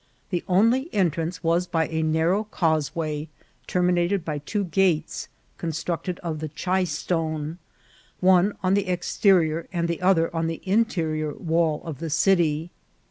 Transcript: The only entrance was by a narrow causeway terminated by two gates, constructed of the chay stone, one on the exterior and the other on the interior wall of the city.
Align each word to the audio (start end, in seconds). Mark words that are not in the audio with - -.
The 0.31 0.43
only 0.47 0.91
entrance 0.95 1.43
was 1.43 1.67
by 1.67 1.85
a 1.87 2.01
narrow 2.01 2.45
causeway 2.45 3.27
terminated 3.67 4.25
by 4.25 4.39
two 4.39 4.63
gates, 4.63 5.27
constructed 5.59 6.17
of 6.23 6.39
the 6.39 6.47
chay 6.47 6.85
stone, 6.85 7.59
one 8.19 8.53
on 8.63 8.73
the 8.73 8.87
exterior 8.87 9.67
and 9.71 9.87
the 9.87 10.01
other 10.01 10.35
on 10.35 10.47
the 10.47 10.59
interior 10.65 11.35
wall 11.35 11.83
of 11.85 11.99
the 11.99 12.09
city. 12.09 12.71